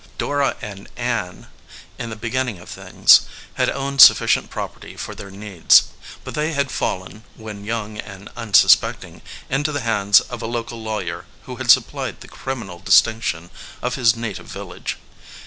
[0.17, 1.45] Dora and Ann,
[1.99, 3.21] in the beginning of things,
[3.53, 5.83] had owned sufficient property for their needs;
[6.23, 11.25] but they had fallen, when young and unsuspecting, into the hands of a local lawyer
[11.43, 13.51] who had supplied the crim inal distinction
[13.83, 14.97] of his native village.